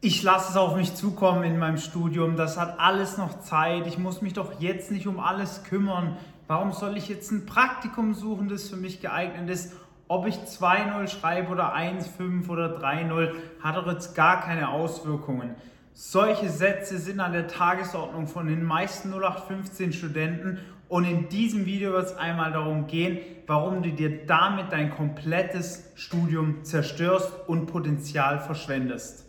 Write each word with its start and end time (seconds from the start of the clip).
ich 0.00 0.22
lasse 0.22 0.50
es 0.50 0.56
auf 0.56 0.76
mich 0.76 0.94
zukommen 0.94 1.42
in 1.42 1.58
meinem 1.58 1.78
Studium, 1.78 2.36
das 2.36 2.56
hat 2.56 2.78
alles 2.78 3.18
noch 3.18 3.40
Zeit, 3.40 3.86
ich 3.86 3.98
muss 3.98 4.22
mich 4.22 4.32
doch 4.32 4.60
jetzt 4.60 4.92
nicht 4.92 5.08
um 5.08 5.18
alles 5.18 5.64
kümmern. 5.64 6.16
Warum 6.46 6.72
soll 6.72 6.96
ich 6.96 7.08
jetzt 7.08 7.32
ein 7.32 7.46
Praktikum 7.46 8.14
suchen, 8.14 8.48
das 8.48 8.68
für 8.68 8.76
mich 8.76 9.00
geeignet 9.00 9.50
ist? 9.50 9.72
Ob 10.06 10.26
ich 10.26 10.36
2-0 10.36 11.08
schreibe 11.08 11.50
oder 11.50 11.74
1-5 11.74 12.48
oder 12.48 12.78
3-0, 12.78 13.32
hat 13.60 13.76
doch 13.76 13.86
jetzt 13.88 14.14
gar 14.14 14.40
keine 14.40 14.70
Auswirkungen. 14.70 15.56
Solche 15.92 16.48
Sätze 16.48 16.98
sind 16.98 17.18
an 17.18 17.32
der 17.32 17.48
Tagesordnung 17.48 18.28
von 18.28 18.46
den 18.46 18.62
meisten 18.62 19.12
0815 19.12 19.92
Studenten 19.92 20.58
und 20.88 21.04
in 21.04 21.28
diesem 21.28 21.66
Video 21.66 21.92
wird 21.92 22.06
es 22.06 22.16
einmal 22.16 22.52
darum 22.52 22.86
gehen, 22.86 23.18
warum 23.48 23.82
du 23.82 23.90
dir 23.90 24.24
damit 24.26 24.70
dein 24.70 24.90
komplettes 24.94 25.90
Studium 25.96 26.62
zerstörst 26.62 27.32
und 27.48 27.66
Potenzial 27.66 28.38
verschwendest. 28.38 29.27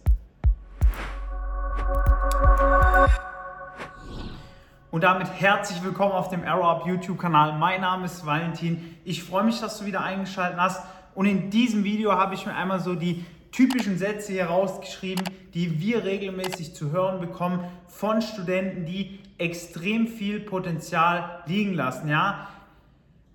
Und 4.92 5.04
damit 5.04 5.28
herzlich 5.40 5.84
willkommen 5.84 6.14
auf 6.14 6.30
dem 6.30 6.44
Arrow 6.44 6.66
Up 6.66 6.88
YouTube-Kanal. 6.88 7.60
Mein 7.60 7.82
Name 7.82 8.06
ist 8.06 8.26
Valentin. 8.26 8.98
Ich 9.06 9.22
freue 9.24 9.44
mich, 9.44 9.60
dass 9.60 9.78
du 9.78 9.86
wieder 9.86 10.02
eingeschaltet 10.02 10.60
hast. 10.60 10.84
Und 11.14 11.28
in 11.28 11.52
diesem 11.52 11.84
Video 11.84 12.14
habe 12.14 12.34
ich 12.34 12.48
mir 12.48 12.56
einmal 12.56 12.80
so 12.80 12.96
die 12.96 13.24
typischen 13.52 14.00
Sätze 14.00 14.32
hier 14.32 14.48
rausgeschrieben, 14.48 15.24
die 15.54 15.80
wir 15.80 16.06
regelmäßig 16.06 16.74
zu 16.74 16.92
hören 16.92 17.20
bekommen 17.22 17.60
von 17.88 18.24
Studenten, 18.24 18.88
die 18.88 19.20
extrem 19.38 20.08
viel 20.08 20.40
Potenzial 20.40 21.44
liegen 21.46 21.76
lassen. 21.76 22.10
Ja? 22.10 22.48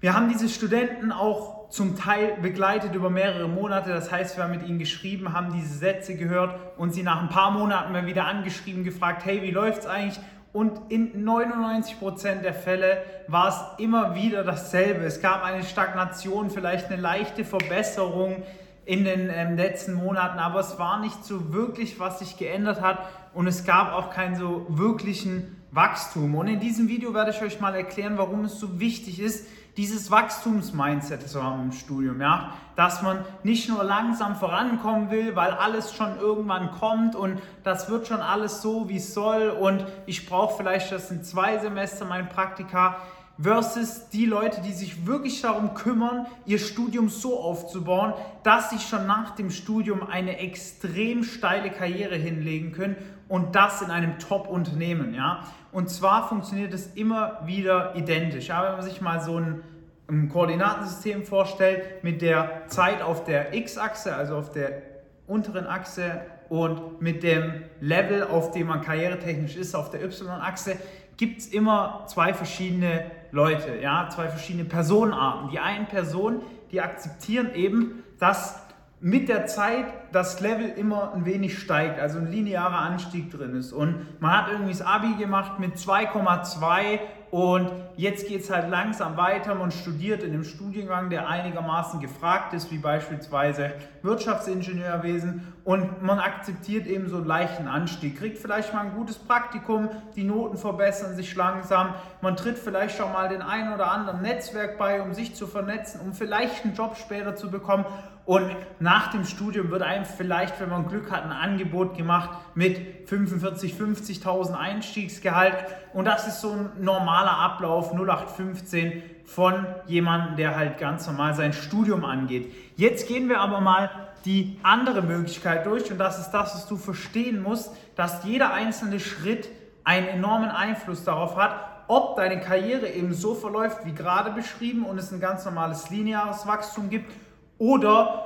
Wir 0.01 0.13
haben 0.13 0.29
diese 0.29 0.49
Studenten 0.49 1.13
auch 1.13 1.71
zum 1.71 1.97
Teil 1.97 2.37
begleitet 2.43 2.97
über 2.97 3.11
mehrere 3.11 3.49
Monate. 3.49 3.91
Das 3.91 4.11
heißt, 4.11 4.37
wir 4.37 4.43
haben 4.43 4.51
mit 4.51 4.67
ihnen 4.67 4.81
geschrieben, 4.81 5.33
haben 5.33 5.53
diese 5.53 5.79
Sätze 5.79 6.17
gehört 6.17 6.59
und 6.79 6.93
sie 6.93 7.05
nach 7.05 7.23
ein 7.23 7.29
paar 7.29 7.53
Monaten 7.53 7.93
mal 7.93 8.07
wieder 8.07 8.27
angeschrieben, 8.27 8.83
gefragt, 8.83 9.25
hey, 9.25 9.41
wie 9.43 9.53
läuft 9.53 9.83
es 9.83 9.87
eigentlich? 9.87 10.19
Und 10.55 10.93
in 10.93 11.27
99% 11.27 12.43
der 12.43 12.55
Fälle 12.55 13.03
war 13.27 13.49
es 13.49 13.83
immer 13.83 14.15
wieder 14.15 14.45
dasselbe. 14.45 15.05
Es 15.05 15.21
gab 15.21 15.43
eine 15.43 15.65
Stagnation, 15.65 16.49
vielleicht 16.49 16.93
eine 16.93 17.03
leichte 17.03 17.45
Verbesserung 17.45 18.45
in 18.85 19.05
den 19.05 19.31
ähm, 19.35 19.57
letzten 19.57 19.95
Monaten, 19.95 20.39
aber 20.39 20.61
es 20.61 20.79
war 20.79 21.01
nicht 21.01 21.25
so 21.25 21.53
wirklich, 21.53 21.99
was 21.99 22.21
sich 22.21 22.37
geändert 22.37 22.81
hat 22.81 23.01
und 23.33 23.49
es 23.49 23.65
gab 23.65 23.95
auch 23.95 24.11
keinen 24.11 24.37
so 24.37 24.65
wirklichen 24.69 25.61
Wachstum. 25.73 26.37
Und 26.37 26.47
in 26.47 26.61
diesem 26.61 26.87
Video 26.87 27.15
werde 27.15 27.33
ich 27.33 27.43
euch 27.43 27.59
mal 27.59 27.75
erklären, 27.75 28.17
warum 28.17 28.45
es 28.45 28.61
so 28.61 28.79
wichtig 28.79 29.19
ist, 29.19 29.49
dieses 29.77 30.11
Wachstumsmindset 30.11 31.29
zu 31.29 31.43
haben 31.43 31.65
im 31.65 31.73
Studium, 31.73 32.21
ja, 32.21 32.53
dass 32.77 33.03
man 33.03 33.25
nicht 33.43 33.69
nur 33.69 33.83
langsam 33.83 34.37
vorankommen 34.37 35.11
will, 35.11 35.35
weil 35.35 35.51
alles 35.51 35.95
schon 35.95 36.19
irgendwann 36.19 36.71
kommt 36.73 37.17
und 37.17 37.41
das 37.65 37.89
wird 37.89 38.07
schon 38.07 38.21
alles 38.21 38.63
so, 38.63 38.89
wie 38.89 38.97
es 38.97 39.15
soll 39.15 39.49
und 39.49 39.85
ich 40.07 40.27
brauche 40.27 40.57
vielleicht 40.57 40.93
das 40.93 41.11
in 41.11 41.25
zwei 41.25 41.59
Semester 41.59 42.05
mein 42.05 42.29
Praktika 42.29 42.97
versus 43.41 44.09
die 44.11 44.27
Leute, 44.27 44.61
die 44.61 44.73
sich 44.73 45.07
wirklich 45.07 45.41
darum 45.43 45.75
kümmern, 45.75 46.27
ihr 46.47 46.59
Studium 46.59 47.09
so 47.09 47.41
aufzubauen, 47.41 48.15
dass 48.43 48.71
sie 48.71 48.79
schon 48.79 49.07
nach 49.07 49.35
dem 49.35 49.51
Studium 49.51 50.07
eine 50.07 50.39
extrem 50.39 51.25
steile 51.25 51.71
Karriere 51.71 52.15
hinlegen 52.15 52.73
können 52.73 52.97
und 53.29 53.55
das 53.55 53.83
in 53.83 53.91
einem 53.91 54.19
Top-Unternehmen. 54.19 55.15
Ja? 55.15 55.45
Und 55.73 55.91
zwar 55.91 56.29
funktioniert 56.29 56.73
es 56.73 56.95
immer 56.95 57.41
wieder 57.45 57.97
identisch. 57.97 58.49
Ja? 58.49 58.63
Wenn 58.65 58.73
man 58.73 58.83
sich 58.83 59.01
mal 59.01 59.21
so 59.21 59.39
ein, 59.39 59.63
ein 60.09 60.29
Koordinatensystem 60.29 61.25
vorstellt 61.25 62.05
mit 62.05 62.23
der 62.23 62.67
Zeit 62.69 63.03
auf 63.03 63.25
der 63.25 63.55
X-Achse, 63.55 64.15
also 64.15 64.37
auf 64.37 64.51
der 64.51 64.83
unteren 65.27 65.67
Achse 65.67 66.21
und 66.51 67.01
mit 67.01 67.23
dem 67.23 67.65
Level, 67.81 68.23
auf 68.23 68.53
dem 68.53 68.69
man 68.69 68.83
karrieretechnisch 68.83 69.57
ist, 69.57 69.75
auf 69.75 69.91
der 69.91 70.05
Y-Achse, 70.05 70.77
gibt 71.17 71.41
es 71.41 71.47
immer 71.49 72.05
zwei 72.07 72.35
verschiedene 72.35 73.11
Leute, 73.35 73.81
ja, 73.83 74.09
zwei 74.11 74.29
verschiedene 74.29 74.65
Personenarten. 74.65 75.51
Die 75.51 75.59
einen 75.59 75.87
Personen, 75.87 76.43
die 76.71 76.81
akzeptieren 76.81 77.53
eben, 77.55 78.05
dass 78.21 78.63
mit 79.01 79.29
der 79.29 79.47
Zeit 79.47 79.87
das 80.13 80.41
Level 80.41 80.69
immer 80.69 81.13
ein 81.13 81.27
wenig 81.27 81.59
steigt, 81.59 81.99
also 81.99 82.19
ein 82.19 82.31
linearer 82.31 82.79
Anstieg 82.79 83.33
drin 83.33 83.57
ist. 83.57 83.73
Und 83.73 84.21
man 84.21 84.31
hat 84.33 84.53
irgendwie 84.53 84.71
das 84.71 84.83
Abi 84.83 85.15
gemacht 85.19 85.59
mit 85.59 85.75
2,2 85.75 87.01
und 87.35 87.73
jetzt 87.97 88.29
geht 88.29 88.43
es 88.43 88.51
halt 88.51 88.71
langsam 88.71 89.17
weiter. 89.17 89.57
Man 89.57 89.73
studiert 89.73 90.23
in 90.23 90.35
einem 90.35 90.45
Studiengang, 90.45 91.11
der 91.11 91.29
einigermaßen 91.29 91.99
gefragt 91.99 92.55
ist, 92.55 92.71
wie 92.71 92.79
beispielsweise 92.79 93.73
Wirtschaftsingenieurwesen. 94.03 95.53
Und 95.65 96.01
man 96.01 96.21
akzeptiert 96.21 96.87
eben 96.87 97.09
so 97.09 97.17
einen 97.17 97.27
leichten 97.27 97.67
Anstieg, 97.67 98.17
kriegt 98.21 98.39
vielleicht 98.39 98.73
mal 98.73 98.87
ein 98.87 98.95
gutes 98.95 99.19
Praktikum, 99.19 99.89
die 100.15 100.23
Noten 100.23 100.57
verbessern 100.57 101.17
sich 101.17 101.35
langsam. 101.35 101.95
Man 102.21 102.37
tritt 102.37 102.57
vielleicht 102.57 103.01
auch 103.01 103.13
mal 103.13 103.29
den 103.29 103.43
einen 103.43 103.75
oder 103.75 103.91
anderen 103.91 104.23
Netzwerk 104.23 104.79
bei, 104.79 105.03
um 105.03 105.13
sich 105.13 105.35
zu 105.35 105.49
vernetzen, 105.49 106.01
um 106.03 106.13
vielleicht 106.13 106.65
einen 106.65 106.77
Job 106.77 106.97
später 106.97 107.35
zu 107.35 107.51
bekommen. 107.51 107.85
Und 108.27 108.57
nach 108.81 109.11
dem 109.11 109.25
Studium 109.25 109.71
wird 109.71 109.83
einem 109.83 110.07
vielleicht, 110.07 110.59
wenn 110.59 110.71
man 110.71 110.89
Glück 110.89 111.11
hat, 111.11 111.25
ein 111.25 111.33
Angebot 111.33 111.97
gemacht 111.97 112.31
mit 112.55 113.07
45, 113.09 113.75
50.000 113.75 114.55
Einstiegsgehalt. 114.55 115.57
Und 115.93 116.07
das 116.07 116.27
ist 116.27 116.41
so 116.41 116.53
ein 116.53 116.71
normaler 116.81 117.39
Ablauf 117.39 117.93
0815 117.93 119.03
von 119.27 119.67
jemandem, 119.87 120.37
der 120.37 120.57
halt 120.57 120.79
ganz 120.79 121.07
normal 121.07 121.35
sein 121.35 121.53
Studium 121.53 122.05
angeht. 122.05 122.53
Jetzt 122.77 123.09
gehen 123.09 123.29
wir 123.29 123.41
aber 123.41 123.61
mal 123.61 123.91
die 124.25 124.59
andere 124.63 125.03
Möglichkeit 125.03 125.67
durch 125.67 125.91
und 125.91 125.99
das 125.99 126.19
ist 126.19 126.31
das, 126.31 126.55
was 126.55 126.67
du 126.67 126.77
verstehen 126.77 127.43
musst, 127.43 127.73
dass 127.95 128.25
jeder 128.25 128.55
einzelne 128.55 129.01
Schritt 129.01 129.51
einen 129.85 130.09
enormen 130.09 130.51
Einfluss 130.51 131.05
darauf 131.05 131.37
hat, 131.37 131.55
ob 131.89 132.17
deine 132.17 132.41
Karriere 132.41 132.89
eben 132.89 133.13
so 133.13 133.35
verläuft, 133.35 133.85
wie 133.85 133.93
gerade 133.93 134.31
beschrieben 134.31 134.87
und 134.87 134.97
es 134.97 135.13
ein 135.13 135.21
ganz 135.21 135.45
normales 135.45 135.91
lineares 135.91 136.47
Wachstum 136.47 136.89
gibt 136.89 137.13
oder 137.59 138.25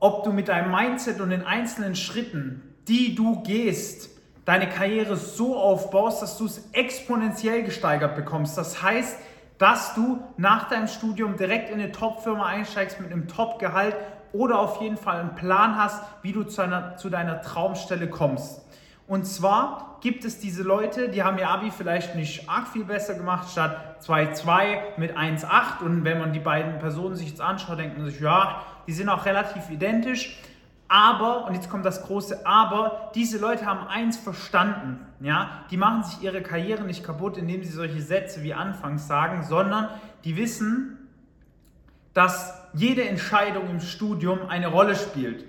ob 0.00 0.24
du 0.24 0.32
mit 0.32 0.48
deinem 0.48 0.70
Mindset 0.70 1.20
und 1.20 1.30
den 1.30 1.44
einzelnen 1.44 1.94
Schritten, 1.94 2.74
die 2.88 3.14
du 3.14 3.42
gehst, 3.42 4.10
deine 4.44 4.68
Karriere 4.68 5.16
so 5.16 5.56
aufbaust, 5.56 6.22
dass 6.22 6.38
du 6.38 6.46
es 6.46 6.70
exponentiell 6.72 7.62
gesteigert 7.62 8.16
bekommst. 8.16 8.56
Das 8.56 8.82
heißt, 8.82 9.18
dass 9.58 9.94
du 9.94 10.22
nach 10.38 10.68
deinem 10.70 10.88
Studium 10.88 11.36
direkt 11.36 11.68
in 11.68 11.78
eine 11.78 11.92
Top-Firma 11.92 12.46
einsteigst 12.46 12.98
mit 13.00 13.12
einem 13.12 13.28
Top-Gehalt 13.28 13.94
oder 14.32 14.58
auf 14.58 14.80
jeden 14.80 14.96
Fall 14.96 15.20
einen 15.20 15.34
Plan 15.34 15.76
hast, 15.76 16.02
wie 16.22 16.32
du 16.32 16.44
zu, 16.44 16.62
einer, 16.62 16.96
zu 16.96 17.10
deiner 17.10 17.42
Traumstelle 17.42 18.08
kommst. 18.08 18.62
Und 19.10 19.24
zwar 19.24 19.98
gibt 20.02 20.24
es 20.24 20.38
diese 20.38 20.62
Leute, 20.62 21.08
die 21.08 21.24
haben 21.24 21.36
ihr 21.36 21.50
Abi 21.50 21.72
vielleicht 21.72 22.14
nicht 22.14 22.48
arg 22.48 22.68
viel 22.68 22.84
besser 22.84 23.14
gemacht, 23.14 23.50
statt 23.50 24.00
2,2 24.06 24.98
mit 24.98 25.18
1,8. 25.18 25.82
Und 25.84 26.04
wenn 26.04 26.20
man 26.20 26.32
die 26.32 26.38
beiden 26.38 26.78
Personen 26.78 27.16
sich 27.16 27.30
jetzt 27.30 27.40
anschaut, 27.40 27.80
denkt 27.80 27.98
man 27.98 28.08
sich, 28.08 28.20
ja, 28.20 28.62
die 28.86 28.92
sind 28.92 29.08
auch 29.08 29.26
relativ 29.26 29.68
identisch. 29.68 30.38
Aber, 30.86 31.46
und 31.46 31.54
jetzt 31.54 31.68
kommt 31.68 31.84
das 31.84 32.04
große 32.04 32.46
Aber, 32.46 33.10
diese 33.16 33.38
Leute 33.38 33.66
haben 33.66 33.84
eins 33.88 34.16
verstanden. 34.16 35.04
Ja? 35.18 35.64
Die 35.72 35.76
machen 35.76 36.04
sich 36.04 36.22
ihre 36.22 36.40
Karriere 36.40 36.84
nicht 36.84 37.02
kaputt, 37.02 37.36
indem 37.36 37.64
sie 37.64 37.72
solche 37.72 38.02
Sätze 38.02 38.44
wie 38.44 38.54
anfangs 38.54 39.08
sagen, 39.08 39.42
sondern 39.42 39.88
die 40.22 40.36
wissen, 40.36 41.08
dass 42.14 42.54
jede 42.74 43.08
Entscheidung 43.08 43.70
im 43.70 43.80
Studium 43.80 44.38
eine 44.48 44.68
Rolle 44.68 44.94
spielt. 44.94 45.46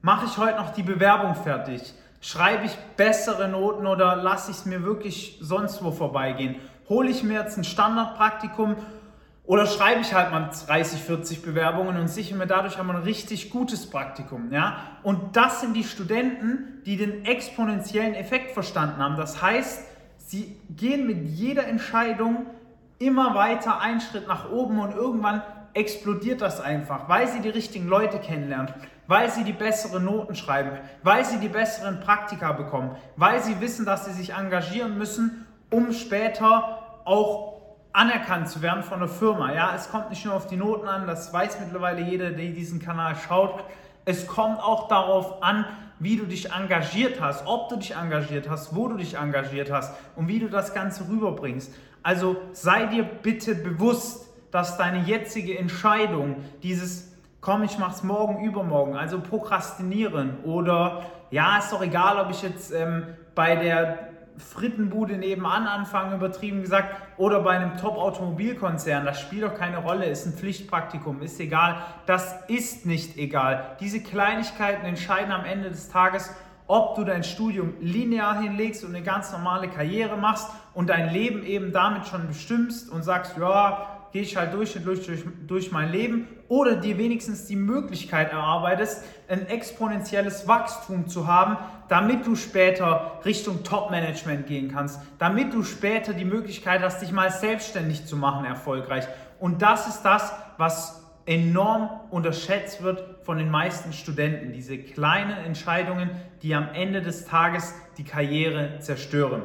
Mache 0.00 0.26
ich 0.26 0.38
heute 0.38 0.58
noch 0.58 0.72
die 0.72 0.84
Bewerbung 0.84 1.34
fertig? 1.34 1.92
Schreibe 2.20 2.66
ich 2.66 2.76
bessere 2.96 3.48
Noten 3.48 3.86
oder 3.86 4.16
lasse 4.16 4.50
ich 4.50 4.58
es 4.58 4.66
mir 4.66 4.82
wirklich 4.82 5.38
sonst 5.40 5.82
wo 5.84 5.92
vorbeigehen? 5.92 6.56
Hole 6.88 7.10
ich 7.10 7.22
mir 7.22 7.40
jetzt 7.40 7.56
ein 7.56 7.64
Standardpraktikum 7.64 8.76
oder 9.44 9.66
schreibe 9.66 10.00
ich 10.00 10.12
halt 10.12 10.30
mal 10.30 10.50
30, 10.66 11.00
40 11.00 11.42
Bewerbungen 11.42 11.96
und 11.96 12.08
sichere 12.08 12.36
mir 12.36 12.46
dadurch 12.46 12.78
einmal 12.78 12.96
ein 12.96 13.02
richtig 13.02 13.50
gutes 13.50 13.88
Praktikum. 13.88 14.52
Ja? 14.52 14.76
Und 15.02 15.36
das 15.36 15.60
sind 15.60 15.74
die 15.74 15.84
Studenten, 15.84 16.82
die 16.84 16.96
den 16.96 17.24
exponentiellen 17.24 18.14
Effekt 18.14 18.50
verstanden 18.50 19.02
haben. 19.02 19.16
Das 19.16 19.40
heißt, 19.40 19.86
sie 20.18 20.56
gehen 20.76 21.06
mit 21.06 21.24
jeder 21.28 21.66
Entscheidung 21.66 22.46
immer 22.98 23.34
weiter 23.34 23.80
einen 23.80 24.00
Schritt 24.00 24.26
nach 24.28 24.50
oben 24.50 24.80
und 24.80 24.92
irgendwann 24.92 25.42
explodiert 25.74 26.40
das 26.40 26.60
einfach, 26.60 27.08
weil 27.08 27.28
sie 27.28 27.40
die 27.40 27.48
richtigen 27.48 27.88
Leute 27.88 28.18
kennenlernen, 28.18 28.72
weil 29.06 29.30
sie 29.30 29.44
die 29.44 29.52
besseren 29.52 30.04
Noten 30.04 30.34
schreiben, 30.34 30.70
weil 31.02 31.24
sie 31.24 31.38
die 31.38 31.48
besseren 31.48 32.00
Praktika 32.00 32.52
bekommen, 32.52 32.96
weil 33.16 33.42
sie 33.42 33.60
wissen, 33.60 33.86
dass 33.86 34.04
sie 34.04 34.12
sich 34.12 34.34
engagieren 34.34 34.98
müssen, 34.98 35.46
um 35.70 35.92
später 35.92 37.00
auch 37.04 37.58
anerkannt 37.92 38.48
zu 38.48 38.62
werden 38.62 38.82
von 38.82 39.00
der 39.00 39.08
Firma. 39.08 39.52
Ja, 39.52 39.74
es 39.74 39.90
kommt 39.90 40.10
nicht 40.10 40.24
nur 40.24 40.34
auf 40.34 40.46
die 40.46 40.56
Noten 40.56 40.86
an, 40.86 41.06
das 41.06 41.32
weiß 41.32 41.58
mittlerweile 41.60 42.02
jeder, 42.02 42.30
der 42.30 42.50
diesen 42.50 42.80
Kanal 42.80 43.16
schaut. 43.16 43.64
Es 44.04 44.26
kommt 44.26 44.60
auch 44.60 44.88
darauf 44.88 45.42
an, 45.42 45.64
wie 45.98 46.16
du 46.16 46.24
dich 46.26 46.52
engagiert 46.52 47.20
hast, 47.20 47.46
ob 47.46 47.68
du 47.68 47.76
dich 47.76 47.96
engagiert 47.96 48.48
hast, 48.48 48.74
wo 48.74 48.88
du 48.88 48.96
dich 48.96 49.16
engagiert 49.16 49.72
hast 49.72 49.94
und 50.16 50.28
wie 50.28 50.38
du 50.38 50.48
das 50.48 50.74
Ganze 50.74 51.08
rüberbringst. 51.08 51.74
Also 52.02 52.36
sei 52.52 52.86
dir 52.86 53.02
bitte 53.02 53.54
bewusst, 53.54 54.27
dass 54.50 54.76
deine 54.76 55.00
jetzige 55.00 55.58
Entscheidung, 55.58 56.36
dieses 56.62 57.08
komm, 57.40 57.62
ich 57.62 57.78
mach's 57.78 58.02
morgen, 58.02 58.44
übermorgen, 58.44 58.96
also 58.96 59.20
prokrastinieren 59.20 60.42
oder 60.44 61.02
ja, 61.30 61.58
ist 61.58 61.72
doch 61.72 61.82
egal, 61.82 62.18
ob 62.18 62.30
ich 62.30 62.42
jetzt 62.42 62.72
ähm, 62.72 63.04
bei 63.34 63.56
der 63.56 64.08
Frittenbude 64.38 65.16
nebenan 65.16 65.66
anfangen, 65.66 66.14
übertrieben 66.14 66.62
gesagt, 66.62 66.94
oder 67.16 67.40
bei 67.40 67.56
einem 67.56 67.76
Top-Automobilkonzern. 67.76 69.04
Das 69.04 69.20
spielt 69.20 69.42
doch 69.42 69.54
keine 69.54 69.78
Rolle, 69.78 70.06
ist 70.06 70.26
ein 70.26 70.32
Pflichtpraktikum, 70.32 71.22
ist 71.22 71.40
egal. 71.40 71.82
Das 72.06 72.36
ist 72.46 72.86
nicht 72.86 73.16
egal. 73.16 73.76
Diese 73.80 74.00
Kleinigkeiten 74.00 74.86
entscheiden 74.86 75.32
am 75.32 75.44
Ende 75.44 75.70
des 75.70 75.88
Tages, 75.88 76.32
ob 76.68 76.94
du 76.94 77.04
dein 77.04 77.24
Studium 77.24 77.74
linear 77.80 78.40
hinlegst 78.40 78.84
und 78.84 78.94
eine 78.94 79.02
ganz 79.02 79.32
normale 79.32 79.68
Karriere 79.68 80.16
machst 80.16 80.48
und 80.74 80.88
dein 80.88 81.12
Leben 81.12 81.42
eben 81.42 81.72
damit 81.72 82.06
schon 82.06 82.28
bestimmst 82.28 82.90
und 82.90 83.02
sagst, 83.02 83.36
ja, 83.38 83.97
gehe 84.12 84.22
ich 84.22 84.36
halt 84.36 84.54
durch 84.54 84.74
durch, 84.74 85.06
durch, 85.06 85.24
durch 85.46 85.72
mein 85.72 85.90
Leben 85.90 86.28
oder 86.48 86.76
dir 86.76 86.98
wenigstens 86.98 87.46
die 87.46 87.56
Möglichkeit 87.56 88.32
erarbeitest, 88.32 89.04
ein 89.28 89.46
exponentielles 89.46 90.48
Wachstum 90.48 91.08
zu 91.08 91.26
haben, 91.26 91.56
damit 91.88 92.26
du 92.26 92.36
später 92.36 93.20
Richtung 93.24 93.64
Top-Management 93.64 94.46
gehen 94.46 94.70
kannst, 94.72 95.00
damit 95.18 95.52
du 95.52 95.62
später 95.62 96.12
die 96.14 96.24
Möglichkeit 96.24 96.82
hast, 96.82 97.02
dich 97.02 97.12
mal 97.12 97.30
selbstständig 97.30 98.06
zu 98.06 98.16
machen, 98.16 98.44
erfolgreich. 98.44 99.04
Und 99.38 99.62
das 99.62 99.86
ist 99.88 100.02
das, 100.02 100.32
was 100.56 101.02
enorm 101.26 101.90
unterschätzt 102.10 102.82
wird 102.82 103.04
von 103.22 103.36
den 103.36 103.50
meisten 103.50 103.92
Studenten. 103.92 104.52
Diese 104.52 104.78
kleinen 104.78 105.36
Entscheidungen, 105.44 106.10
die 106.42 106.54
am 106.54 106.70
Ende 106.72 107.02
des 107.02 107.26
Tages 107.26 107.74
die 107.98 108.04
Karriere 108.04 108.78
zerstören. 108.80 109.42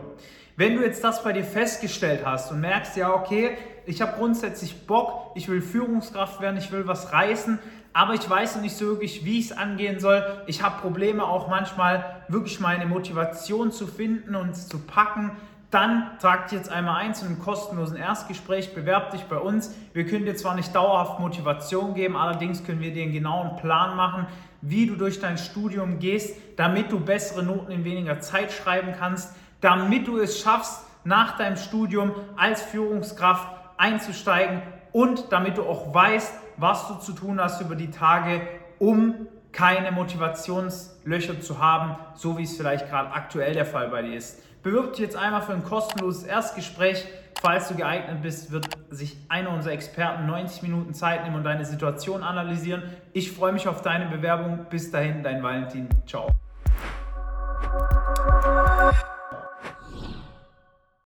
Wenn 0.55 0.75
du 0.75 0.83
jetzt 0.83 1.03
das 1.03 1.23
bei 1.23 1.33
dir 1.33 1.43
festgestellt 1.43 2.21
hast 2.23 2.51
und 2.51 2.61
merkst, 2.61 2.95
ja, 2.95 3.13
okay, 3.13 3.57
ich 3.85 4.01
habe 4.01 4.13
grundsätzlich 4.17 4.87
Bock, 4.87 5.31
ich 5.35 5.47
will 5.49 5.61
Führungskraft 5.61 6.41
werden, 6.41 6.57
ich 6.57 6.71
will 6.71 6.87
was 6.87 7.13
reißen, 7.13 7.59
aber 7.93 8.13
ich 8.13 8.27
weiß 8.27 8.57
nicht 8.57 8.75
so 8.75 8.87
wirklich, 8.87 9.23
wie 9.23 9.39
ich 9.39 9.51
es 9.51 9.57
angehen 9.57 9.99
soll. 9.99 10.25
Ich 10.47 10.63
habe 10.63 10.81
Probleme 10.81 11.23
auch 11.23 11.47
manchmal 11.47 12.23
wirklich 12.27 12.59
meine 12.59 12.85
Motivation 12.87 13.71
zu 13.71 13.85
finden 13.85 14.35
und 14.35 14.55
zu 14.55 14.79
packen. 14.79 15.31
Dann 15.69 16.11
trag 16.19 16.49
dich 16.49 16.57
jetzt 16.57 16.71
einmal 16.71 17.01
ein 17.01 17.15
zu 17.15 17.25
einem 17.25 17.39
kostenlosen 17.39 17.97
Erstgespräch, 17.97 18.73
bewerb 18.73 19.11
dich 19.11 19.23
bei 19.23 19.37
uns. 19.37 19.73
Wir 19.93 20.05
können 20.05 20.25
dir 20.25 20.35
zwar 20.35 20.55
nicht 20.55 20.75
dauerhaft 20.75 21.19
Motivation 21.19 21.93
geben, 21.93 22.15
allerdings 22.15 22.63
können 22.63 22.79
wir 22.79 22.93
dir 22.93 23.03
einen 23.03 23.13
genauen 23.13 23.57
Plan 23.57 23.95
machen, 23.95 24.27
wie 24.61 24.85
du 24.85 24.95
durch 24.95 25.19
dein 25.19 25.37
Studium 25.37 25.99
gehst, 25.99 26.35
damit 26.57 26.91
du 26.91 26.99
bessere 26.99 27.43
Noten 27.43 27.71
in 27.71 27.83
weniger 27.83 28.19
Zeit 28.21 28.51
schreiben 28.51 28.93
kannst, 28.97 29.35
damit 29.61 30.07
du 30.07 30.19
es 30.19 30.39
schaffst, 30.39 30.83
nach 31.05 31.37
deinem 31.37 31.57
Studium 31.57 32.11
als 32.37 32.61
Führungskraft 32.61 33.47
einzusteigen 33.83 34.61
und 34.93 35.31
damit 35.31 35.57
du 35.57 35.63
auch 35.63 35.93
weißt, 35.93 36.33
was 36.57 36.87
du 36.87 36.95
zu 36.95 37.11
tun 37.11 37.41
hast 37.41 37.59
über 37.61 37.75
die 37.75 37.91
Tage, 37.91 38.41
um 38.79 39.27
keine 39.51 39.91
Motivationslöcher 39.91 41.41
zu 41.41 41.59
haben, 41.59 41.97
so 42.15 42.37
wie 42.37 42.43
es 42.43 42.55
vielleicht 42.55 42.89
gerade 42.89 43.11
aktuell 43.11 43.53
der 43.53 43.65
Fall 43.65 43.89
bei 43.89 44.01
dir 44.01 44.15
ist. 44.15 44.41
Bewirb 44.63 44.93
dich 44.93 45.01
jetzt 45.01 45.17
einmal 45.17 45.41
für 45.41 45.53
ein 45.53 45.63
kostenloses 45.63 46.23
Erstgespräch. 46.23 47.05
Falls 47.41 47.67
du 47.67 47.75
geeignet 47.75 48.21
bist, 48.21 48.51
wird 48.51 48.67
sich 48.89 49.17
einer 49.27 49.49
unserer 49.51 49.73
Experten 49.73 50.25
90 50.25 50.63
Minuten 50.63 50.93
Zeit 50.93 51.23
nehmen 51.23 51.35
und 51.35 51.43
deine 51.43 51.65
Situation 51.65 52.23
analysieren. 52.23 52.83
Ich 53.11 53.33
freue 53.33 53.51
mich 53.51 53.67
auf 53.67 53.81
deine 53.81 54.05
Bewerbung. 54.05 54.65
Bis 54.69 54.89
dahin, 54.89 55.21
dein 55.21 55.43
Valentin. 55.43 55.89
Ciao. 56.07 56.29